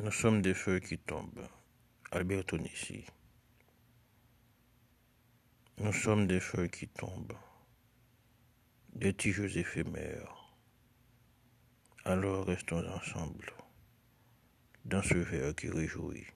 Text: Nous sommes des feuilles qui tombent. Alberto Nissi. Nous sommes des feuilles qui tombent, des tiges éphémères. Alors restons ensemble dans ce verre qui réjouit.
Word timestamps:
Nous 0.00 0.12
sommes 0.12 0.42
des 0.42 0.54
feuilles 0.54 0.80
qui 0.80 0.96
tombent. 0.96 1.48
Alberto 2.12 2.56
Nissi. 2.56 3.04
Nous 5.78 5.92
sommes 5.92 6.28
des 6.28 6.38
feuilles 6.38 6.70
qui 6.70 6.86
tombent, 6.86 7.36
des 8.94 9.12
tiges 9.12 9.56
éphémères. 9.56 10.54
Alors 12.04 12.46
restons 12.46 12.86
ensemble 12.88 13.52
dans 14.84 15.02
ce 15.02 15.14
verre 15.14 15.56
qui 15.56 15.68
réjouit. 15.68 16.26